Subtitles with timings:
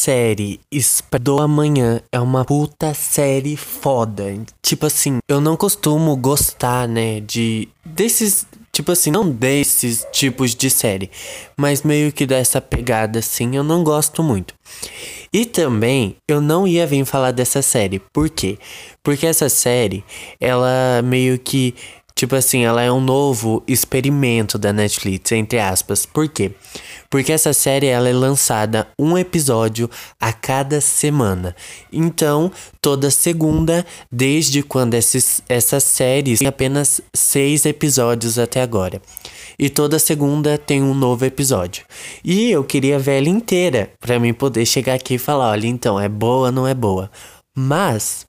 [0.00, 0.60] série
[1.20, 4.24] do Amanhã é uma puta série foda.
[4.62, 10.70] Tipo assim, eu não costumo gostar, né, de desses, tipo assim, não desses tipos de
[10.70, 11.10] série,
[11.56, 14.54] mas meio que dessa pegada assim, eu não gosto muito.
[15.32, 17.98] E também eu não ia vir falar dessa série.
[18.12, 18.58] Por quê?
[19.02, 20.04] Porque essa série,
[20.40, 21.74] ela meio que
[22.18, 26.04] Tipo assim, ela é um novo experimento da Netflix, entre aspas.
[26.04, 26.50] Por quê?
[27.08, 29.88] Porque essa série ela é lançada um episódio
[30.18, 31.54] a cada semana.
[31.92, 32.50] Então,
[32.82, 39.00] toda segunda, desde quando esses, essa série tem apenas seis episódios até agora.
[39.56, 41.84] E toda segunda tem um novo episódio.
[42.24, 46.00] E eu queria ver ela inteira para mim poder chegar aqui e falar, olha, então
[46.00, 47.12] é boa, não é boa.
[47.56, 48.27] Mas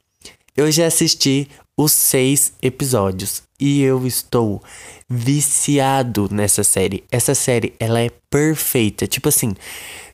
[0.56, 4.62] eu já assisti os seis episódios e eu estou
[5.10, 7.04] viciado nessa série.
[7.12, 9.08] Essa série, ela é perfeita.
[9.08, 9.56] Tipo assim,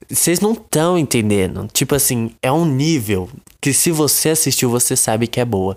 [0.10, 1.68] vocês não estão entendendo.
[1.74, 3.30] Tipo assim, é um nível
[3.60, 5.76] que se você assistiu, você sabe que é boa.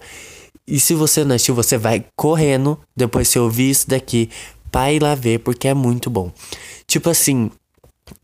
[0.66, 4.28] E se você não assistiu, você vai correndo depois se ouvir isso daqui
[4.70, 6.30] para ir lá ver, porque é muito bom.
[6.86, 7.50] Tipo assim,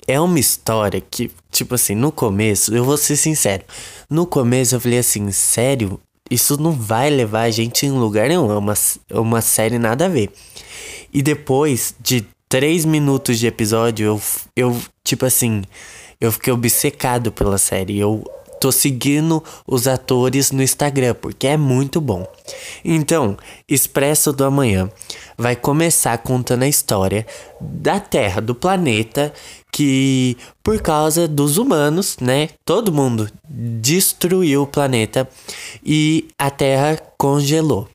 [0.07, 3.65] é uma história que, tipo assim, no começo, eu vou ser sincero.
[4.11, 5.99] No começo eu falei assim, sério?
[6.31, 8.51] Isso não vai levar a gente em lugar nenhum.
[8.51, 8.75] É uma,
[9.11, 10.31] é uma série nada a ver.
[11.13, 14.23] E depois de três minutos de episódio, eu,
[14.57, 15.63] eu, tipo assim,
[16.21, 17.99] eu fiquei obcecado pela série.
[17.99, 18.25] Eu
[18.65, 22.27] tô seguindo os atores no Instagram, porque é muito bom.
[22.83, 23.37] Então,
[23.69, 24.91] Expresso do Amanhã
[25.37, 27.27] vai começar contando a história
[27.61, 29.35] da Terra, do planeta,
[29.71, 32.49] que por causa dos humanos, né?
[32.65, 35.29] Todo mundo destruiu o planeta
[35.85, 37.87] e a Terra congelou.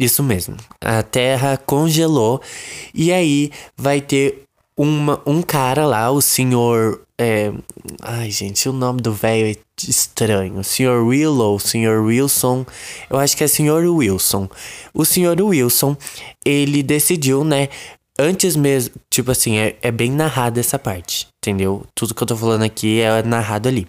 [0.00, 2.40] Isso mesmo, a Terra congelou
[2.94, 4.47] e aí vai ter
[4.78, 7.02] uma, um cara lá, o senhor.
[7.18, 7.52] É...
[8.00, 10.60] Ai, gente, o nome do velho é estranho.
[10.60, 12.64] O senhor Willow, o senhor Wilson.
[13.10, 14.48] Eu acho que é senhor Wilson.
[14.94, 15.96] O senhor Wilson,
[16.46, 17.68] ele decidiu, né?
[18.16, 21.84] Antes mesmo, tipo assim, é, é bem narrado essa parte, entendeu?
[21.94, 23.86] Tudo que eu tô falando aqui é narrado ali.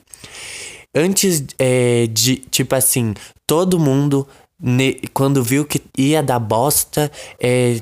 [0.94, 3.14] Antes é, de, tipo assim,
[3.48, 4.28] todo mundo,
[4.60, 7.80] ne, quando viu que ia dar bosta, é,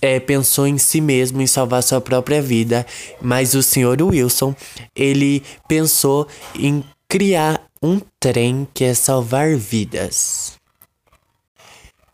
[0.00, 2.86] é, pensou em si mesmo, em salvar sua própria vida,
[3.20, 4.54] mas o senhor Wilson,
[4.94, 10.54] ele pensou em criar um trem que é salvar vidas.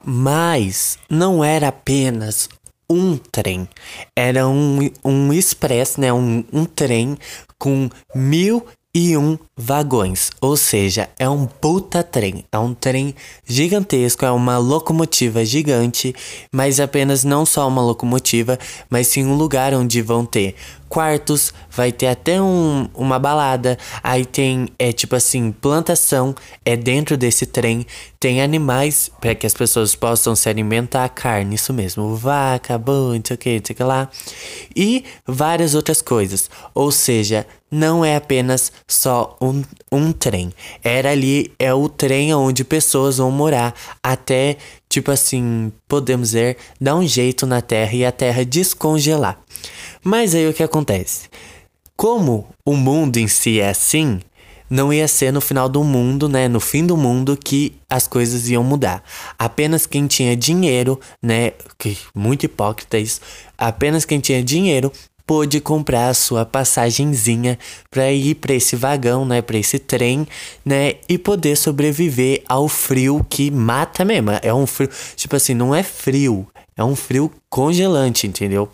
[0.04, 2.48] Mas não era apenas
[2.90, 3.68] um trem,
[4.14, 6.12] era um, um express, né?
[6.12, 7.16] Um, um trem
[7.58, 13.14] com mil e um vagões, ou seja, é um puta trem, é um trem
[13.46, 16.14] gigantesco, é uma locomotiva gigante,
[16.52, 18.58] mas apenas não só uma locomotiva,
[18.90, 20.56] mas sim um lugar onde vão ter
[20.90, 26.34] quartos, vai ter até um, uma balada, aí tem, é tipo assim, plantação,
[26.64, 27.86] é dentro desse trem,
[28.20, 33.24] tem animais para que as pessoas possam se alimentar, carne, isso mesmo, vaca, boi, não
[33.24, 34.10] sei o que, não sei o que lá,
[34.76, 40.52] e várias outras coisas, ou seja, não é apenas só um, um trem,
[40.84, 44.58] era ali, é o trem onde pessoas vão morar até,
[44.90, 49.40] tipo assim, podemos dizer, dar um jeito na Terra e a Terra descongelar.
[50.04, 51.30] Mas aí o que acontece?
[52.02, 54.18] Como o mundo em si é assim,
[54.68, 58.48] não ia ser no final do mundo, né, no fim do mundo que as coisas
[58.48, 59.04] iam mudar.
[59.38, 63.20] Apenas quem tinha dinheiro, né, que muito hipócrita isso,
[63.56, 64.90] apenas quem tinha dinheiro
[65.24, 67.56] pôde comprar a sua passagenzinha
[67.88, 70.26] para ir para esse vagão, né, para esse trem,
[70.64, 74.32] né, e poder sobreviver ao frio que mata mesmo.
[74.42, 78.68] É um frio, tipo assim, não é frio, é um frio congelante, entendeu?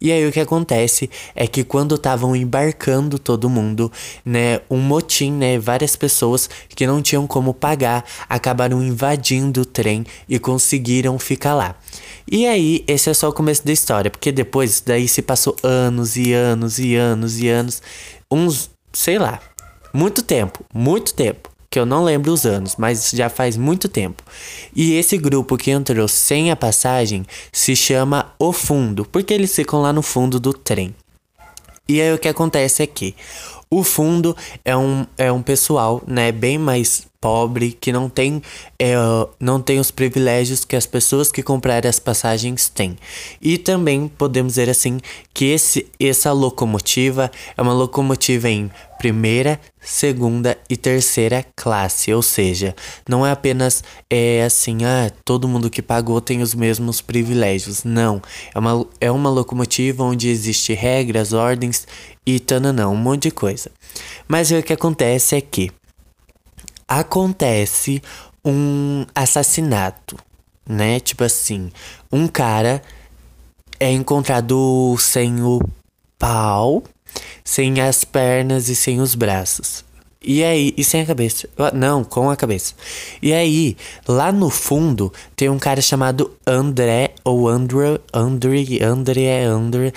[0.00, 3.90] E aí o que acontece é que quando estavam embarcando todo mundo,
[4.24, 10.04] né, um motim, né, várias pessoas que não tinham como pagar acabaram invadindo o trem
[10.28, 11.74] e conseguiram ficar lá.
[12.30, 16.16] E aí, esse é só o começo da história, porque depois daí se passou anos
[16.16, 17.82] e anos e anos e anos,
[18.30, 19.40] uns, sei lá,
[19.92, 24.22] muito tempo, muito tempo eu não lembro os anos, mas já faz muito tempo.
[24.74, 29.80] E esse grupo que entrou sem a passagem se chama O Fundo, porque eles ficam
[29.80, 30.94] lá no fundo do trem.
[31.88, 33.14] E aí o que acontece é que
[33.70, 38.42] o fundo é um, é um pessoal, né, bem mais pobre, que não tem,
[38.78, 38.94] é,
[39.40, 42.96] não tem os privilégios que as pessoas que comprarem as passagens têm.
[43.40, 45.00] E também podemos dizer assim
[45.34, 52.74] que esse, essa locomotiva é uma locomotiva em primeira, segunda e terceira classe, ou seja,
[53.08, 57.84] não é apenas é assim, ah, todo mundo que pagou tem os mesmos privilégios.
[57.84, 58.20] Não,
[58.54, 61.86] é uma, é uma locomotiva onde existe regras, ordens
[62.26, 63.70] e tananã, um monte de coisa.
[64.26, 65.70] Mas o que acontece é que
[66.88, 68.02] acontece
[68.44, 70.16] um assassinato,
[70.66, 70.98] né?
[70.98, 71.70] Tipo assim,
[72.10, 72.82] um cara
[73.78, 75.60] é encontrado sem o
[76.18, 76.82] pau,
[77.44, 79.84] sem as pernas e sem os braços.
[80.20, 81.48] E aí, e sem a cabeça?
[81.72, 82.74] Não, com a cabeça.
[83.22, 83.76] E aí,
[84.06, 89.92] lá no fundo, tem um cara chamado André, ou André, André, André, André,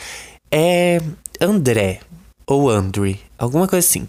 [0.51, 1.01] é
[1.39, 2.01] André,
[2.45, 4.07] ou André, alguma coisa assim.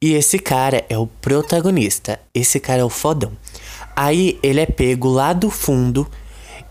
[0.00, 2.20] E esse cara é o protagonista.
[2.34, 3.32] Esse cara é o fodão.
[3.96, 6.08] Aí ele é pego lá do fundo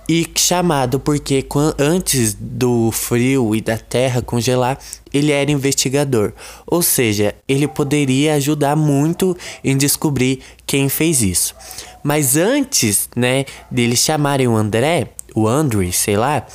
[0.08, 1.46] e chamado porque
[1.78, 4.80] antes do frio e da terra congelar,
[5.14, 6.32] ele era investigador.
[6.66, 11.54] Ou seja, ele poderia ajudar muito em descobrir quem fez isso.
[12.02, 16.48] Mas antes, né, deles chamarem o André, o Andrew, sei lá,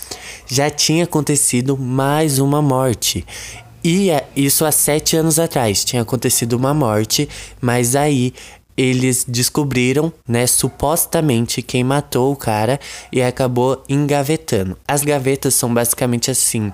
[0.47, 3.25] já tinha acontecido mais uma morte.
[3.85, 7.29] E é, isso há sete anos atrás tinha acontecido uma morte,
[7.61, 8.33] mas aí
[8.77, 12.81] eles descobriram, né, supostamente quem matou o cara
[13.13, 14.79] e acabou engavetando.
[14.87, 16.73] As gavetas são basicamente assim.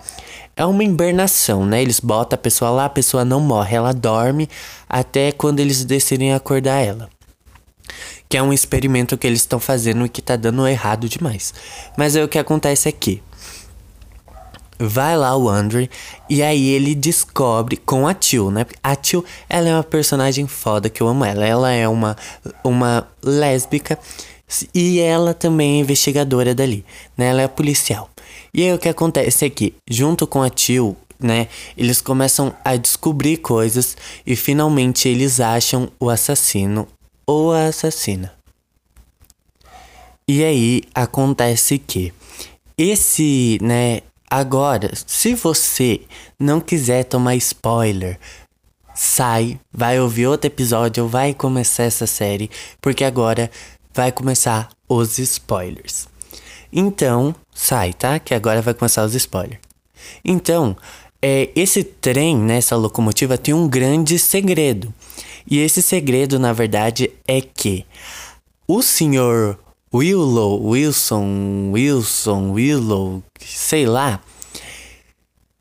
[0.57, 1.81] É uma hibernação, né?
[1.81, 4.49] Eles botam a pessoa lá, a pessoa não morre, ela dorme
[4.89, 7.09] até quando eles decidem acordar ela.
[8.29, 11.55] Que é um experimento que eles estão fazendo e que tá dando errado demais.
[11.97, 13.23] Mas é o que acontece aqui.
[14.79, 15.91] Vai lá o Andre
[16.31, 18.65] e aí ele descobre com a Tio, né?
[18.83, 21.45] A Tio, ela é uma personagem foda que eu amo ela.
[21.45, 22.17] Ela é uma,
[22.63, 23.99] uma lésbica
[24.73, 26.85] e ela também é investigadora dali,
[27.17, 27.27] né?
[27.27, 28.09] Ela é policial.
[28.55, 31.49] E aí o que acontece é que, junto com a Tio, né?
[31.77, 36.87] Eles começam a descobrir coisas e finalmente eles acham o assassino
[37.27, 38.33] ou a assassina.
[40.27, 42.13] E aí acontece que
[42.77, 46.03] esse, né, Agora, se você
[46.39, 48.19] não quiser tomar spoiler,
[48.95, 53.51] sai, vai ouvir outro episódio, vai começar essa série, porque agora
[53.95, 56.09] vai começar os spoilers.
[56.71, 58.19] Então, sai, tá?
[58.19, 59.61] Que agora vai começar os spoilers.
[60.23, 60.77] Então,
[61.23, 64.93] é, esse trem, né, essa locomotiva, tem um grande segredo.
[65.51, 67.87] E esse segredo, na verdade, é que
[68.67, 69.59] o senhor
[69.93, 74.21] Willow, Wilson, Wilson, Willow, sei lá,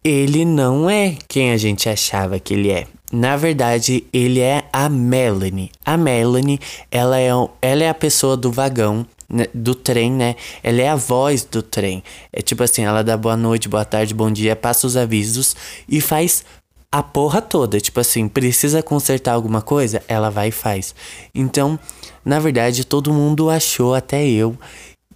[0.03, 2.87] ele não é quem a gente achava que ele é.
[3.11, 5.71] Na verdade, ele é a Melanie.
[5.85, 6.59] A Melanie,
[6.91, 7.29] ela é,
[7.61, 10.35] ela é a pessoa do vagão, né, do trem, né?
[10.61, 12.03] Ela é a voz do trem.
[12.33, 15.55] É tipo assim, ela dá boa noite, boa tarde, bom dia, passa os avisos
[15.87, 16.43] e faz
[16.91, 17.79] a porra toda.
[17.79, 20.01] Tipo assim, precisa consertar alguma coisa?
[20.07, 20.95] Ela vai e faz.
[21.33, 21.79] Então,
[22.23, 24.57] na verdade, todo mundo achou, até eu,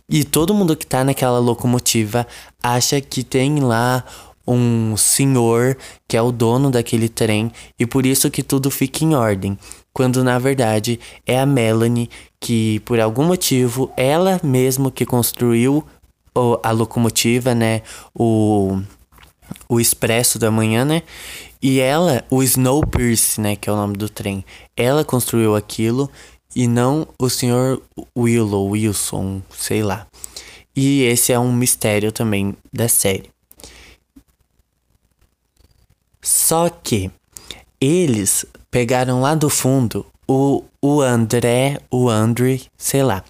[0.10, 2.28] e todo mundo que tá naquela locomotiva
[2.62, 4.04] acha que tem lá
[4.46, 9.16] um senhor que é o dono daquele trem e por isso que tudo fica em
[9.16, 9.58] ordem.
[9.94, 12.10] Quando na verdade é a Melanie
[12.42, 15.82] que por algum motivo ela mesmo que construiu
[16.64, 17.82] a locomotiva, né?
[18.14, 18.82] O
[19.70, 21.04] o expresso da manhã, né?
[21.62, 24.44] E ela, o Snowpiercer, né, que é o nome do trem,
[24.76, 26.10] ela construiu aquilo
[26.56, 27.82] e não o senhor
[28.18, 30.08] Willow, Wilson, sei lá.
[30.76, 33.30] E esse é um mistério também da série.
[36.22, 37.12] Só que
[37.80, 43.24] eles pegaram lá do fundo o, o André, o Andre, sei lá.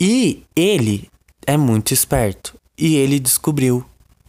[0.00, 1.08] E ele
[1.46, 2.54] é muito esperto.
[2.76, 3.84] E ele descobriu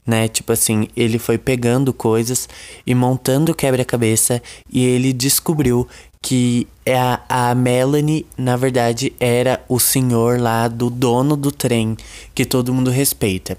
[0.09, 0.27] né?
[0.27, 2.49] Tipo assim, ele foi pegando coisas
[2.85, 5.87] e montando quebra-cabeça e ele descobriu
[6.19, 11.95] que a, a Melanie, na verdade, era o senhor lá do dono do trem
[12.33, 13.57] que todo mundo respeita.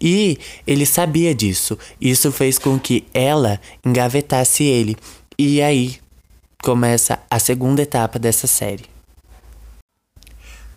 [0.00, 0.36] E
[0.66, 1.78] ele sabia disso.
[2.00, 4.96] Isso fez com que ela engavetasse ele.
[5.38, 5.96] E aí
[6.62, 8.84] começa a segunda etapa dessa série.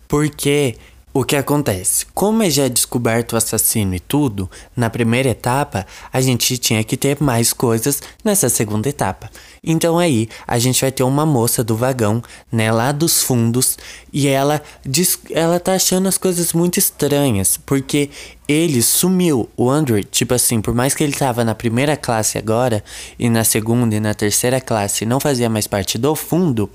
[0.06, 0.76] Porque
[1.12, 2.06] o que acontece?
[2.14, 6.96] Como é já descoberto o assassino e tudo, na primeira etapa, a gente tinha que
[6.96, 9.30] ter mais coisas nessa segunda etapa.
[9.64, 12.22] Então aí, a gente vai ter uma moça do vagão,
[12.52, 13.76] né, lá dos fundos,
[14.12, 18.10] e ela diz, ela tá achando as coisas muito estranhas, porque
[18.48, 19.48] ele sumiu.
[19.54, 22.82] O Andrew, tipo assim, por mais que ele tava na primeira classe agora,
[23.18, 26.70] e na segunda e na terceira classe não fazia mais parte do fundo,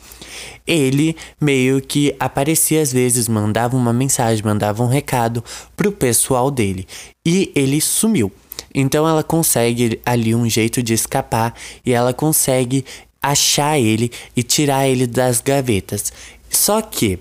[0.68, 5.44] ele meio que aparecia às vezes, mandava uma mensagem, mandava um recado
[5.76, 6.88] pro pessoal dele.
[7.26, 8.32] E ele sumiu.
[8.76, 12.86] Então ela consegue ali um jeito de escapar e ela consegue
[13.22, 16.12] achar ele e tirar ele das gavetas.
[16.50, 17.20] Só que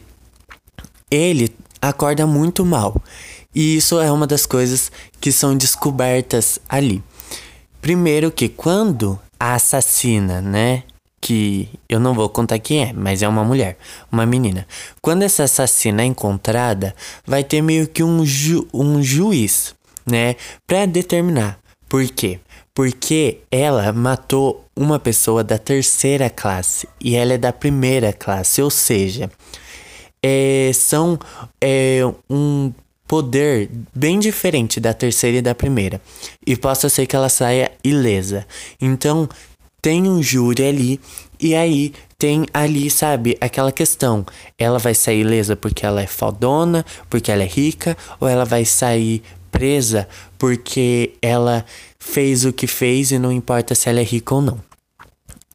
[1.11, 3.01] ele acorda muito mal.
[3.55, 4.91] E isso é uma das coisas
[5.21, 7.03] que são descobertas ali.
[7.81, 10.85] Primeiro que quando a assassina, né,
[11.21, 13.77] que eu não vou contar quem é, mas é uma mulher,
[14.11, 14.67] uma menina.
[15.01, 16.95] Quando essa assassina é encontrada,
[17.27, 21.59] vai ter meio que um, ju um juiz, né, para determinar.
[21.89, 22.41] Por quê?
[22.75, 28.71] Porque ela matou uma pessoa da terceira classe e ela é da primeira classe, ou
[28.71, 29.31] seja,
[30.23, 31.19] é, são
[31.61, 32.73] é, um
[33.07, 36.01] poder bem diferente da terceira e da primeira.
[36.47, 38.47] E possa ser que ela saia ilesa.
[38.81, 39.29] Então,
[39.81, 41.01] tem um júri ali
[41.41, 44.25] e aí tem ali, sabe, aquela questão.
[44.57, 48.65] Ela vai sair ilesa porque ela é fodona, porque ela é rica, ou ela vai
[48.65, 51.65] sair presa porque ela
[51.99, 54.61] fez o que fez e não importa se ela é rica ou não.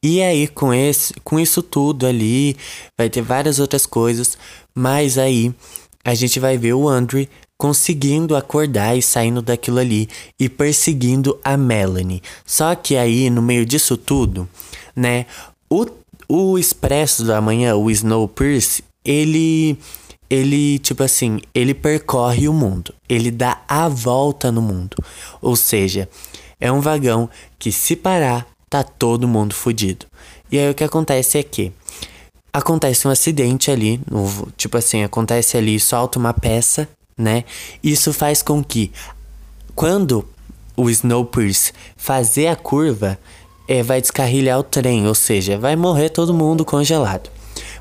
[0.02, 2.56] E aí, com, esse, com isso tudo ali,
[2.96, 4.38] vai ter várias outras coisas,
[4.74, 5.52] mas aí
[6.08, 7.26] a gente vai ver o Andrew
[7.58, 10.08] conseguindo acordar e saindo daquilo ali
[10.40, 12.22] e perseguindo a Melanie.
[12.46, 14.48] Só que aí, no meio disso tudo,
[14.96, 15.26] né,
[15.68, 15.86] o,
[16.28, 19.78] o Expresso da Manhã, o Snowpiercer, ele
[20.30, 24.96] ele, tipo assim, ele percorre o mundo, ele dá a volta no mundo.
[25.40, 26.08] Ou seja,
[26.60, 30.06] é um vagão que se parar, tá todo mundo fudido.
[30.50, 31.72] E aí o que acontece é que
[32.58, 36.88] acontece um acidente ali, no, tipo assim, acontece ali, solta uma peça
[37.18, 37.44] né?
[37.82, 38.92] Isso faz com que
[39.74, 40.24] quando
[40.76, 43.18] o Snowpiercer fazer a curva,
[43.66, 47.28] é, vai descarrilhar o trem, ou seja, vai morrer todo mundo congelado.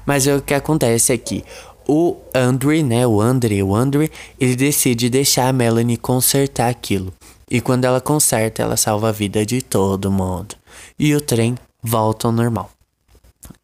[0.05, 1.45] Mas o que acontece é que
[1.87, 7.13] o Andre, né, o Andre, o Andre, ele decide deixar a Melanie consertar aquilo.
[7.49, 10.55] E quando ela conserta, ela salva a vida de todo mundo.
[10.99, 12.71] E o trem volta ao normal.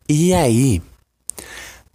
[0.08, 0.82] E aí,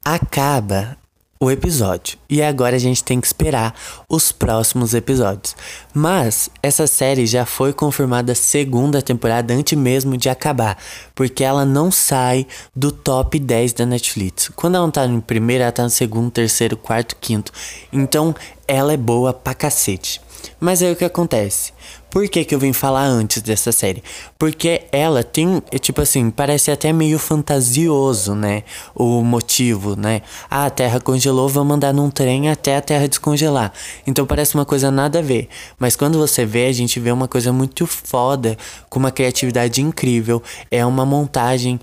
[0.05, 0.97] acaba
[1.41, 2.19] o episódio.
[2.29, 3.75] E agora a gente tem que esperar
[4.09, 5.55] os próximos episódios.
[5.95, 10.77] Mas essa série já foi confirmada segunda temporada antes mesmo de acabar,
[11.15, 14.51] porque ela não sai do top 10 da Netflix.
[14.57, 17.53] Quando ela não tá em primeiro, ela tá no segundo, terceiro, quarto, quinto.
[17.93, 18.35] Então
[18.67, 20.21] ela é boa pra cacete.
[20.61, 21.73] Mas aí o que acontece?
[22.11, 24.03] Por que, que eu vim falar antes dessa série?
[24.39, 28.63] Porque ela tem, é, tipo assim, parece até meio fantasioso, né?
[28.95, 30.23] O motivo, né?
[30.51, 33.73] Ah, a Terra congelou, vamos andar num trem até a Terra descongelar.
[34.07, 35.49] Então parece uma coisa nada a ver.
[35.79, 38.57] Mas quando você vê, a gente vê uma coisa muito foda,
[38.89, 40.43] com uma criatividade incrível.
[40.71, 41.79] É uma montagem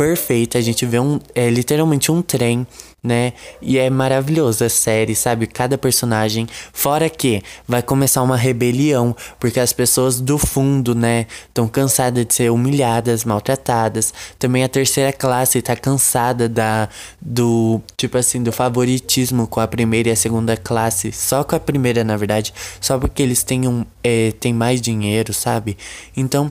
[0.00, 0.56] perfeita.
[0.56, 2.66] A gente vê um, é literalmente um trem,
[3.02, 3.34] né?
[3.60, 5.46] E é maravilhoso a série, sabe?
[5.46, 6.48] Cada personagem.
[6.72, 12.32] Fora que vai começar uma rebelião, porque as pessoas do fundo, né, estão cansadas de
[12.32, 14.14] ser humilhadas, maltratadas.
[14.38, 16.88] Também a terceira classe tá cansada da
[17.20, 21.60] do, tipo assim, do favoritismo com a primeira e a segunda classe, só com a
[21.60, 25.76] primeira, na verdade, só porque eles têm um é, têm mais dinheiro, sabe?
[26.16, 26.50] Então,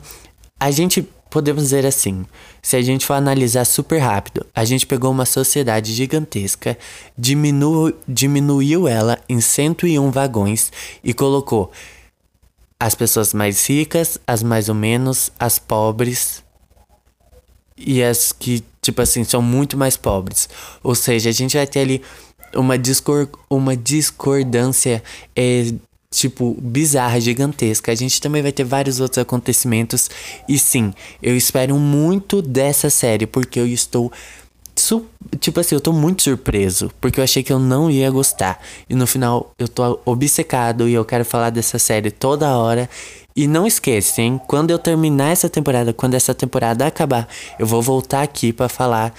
[0.59, 2.25] a gente Podemos dizer assim,
[2.61, 6.77] se a gente for analisar super rápido, a gente pegou uma sociedade gigantesca,
[7.17, 10.71] diminu diminuiu ela em 101 vagões
[11.03, 11.71] e colocou
[12.79, 16.43] as pessoas mais ricas, as mais ou menos, as pobres
[17.77, 20.49] e as que, tipo assim, são muito mais pobres.
[20.81, 22.01] Ou seja, a gente vai ter ali
[22.55, 25.03] uma, discor uma discordância
[25.35, 25.71] é,
[26.11, 27.91] tipo, bizarra, gigantesca.
[27.91, 30.09] A gente também vai ter vários outros acontecimentos.
[30.47, 34.11] E sim, eu espero muito dessa série, porque eu estou.
[35.39, 38.61] Tipo assim, eu tô muito surpreso, porque eu achei que eu não ia gostar.
[38.89, 42.89] E no final eu tô obcecado e eu quero falar dessa série toda hora.
[43.35, 44.39] E não esqueça, hein?
[44.47, 49.13] Quando eu terminar essa temporada, quando essa temporada acabar, eu vou voltar aqui para falar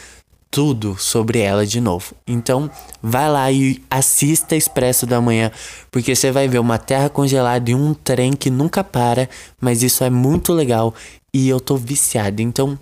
[0.51, 2.15] tudo sobre ela de novo.
[2.27, 2.69] Então,
[3.03, 5.53] vai lá e assista Expresso da Manhã,
[5.91, 9.29] porque você vai ver uma terra congelada e um trem que nunca para,
[9.61, 10.95] mas isso é muito legal
[11.33, 12.43] e eu tô viciado.
[12.43, 12.79] Então,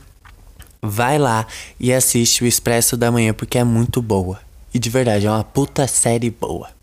[0.81, 1.47] vai lá
[1.79, 4.41] e assiste o Expresso da Manhã porque é muito boa.
[4.73, 6.78] E de verdade, é uma puta série boa.